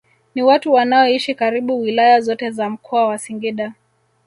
[0.35, 3.73] Ni watu wanaoishi karibu wilaya zote za mkoa wa Singida